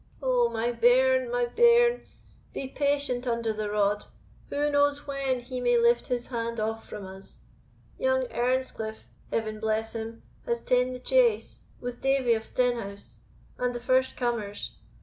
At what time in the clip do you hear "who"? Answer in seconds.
4.49-4.71